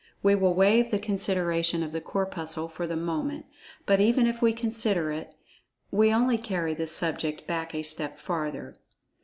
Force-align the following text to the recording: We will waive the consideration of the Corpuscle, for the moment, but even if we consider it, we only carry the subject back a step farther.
We 0.23 0.33
will 0.33 0.55
waive 0.55 0.89
the 0.89 0.97
consideration 0.97 1.83
of 1.83 1.91
the 1.91 2.01
Corpuscle, 2.01 2.67
for 2.69 2.87
the 2.87 2.95
moment, 2.97 3.45
but 3.85 3.99
even 4.01 4.25
if 4.25 4.41
we 4.41 4.51
consider 4.51 5.11
it, 5.11 5.35
we 5.91 6.11
only 6.11 6.39
carry 6.39 6.73
the 6.73 6.87
subject 6.87 7.45
back 7.45 7.75
a 7.75 7.83
step 7.83 8.17
farther. 8.17 8.73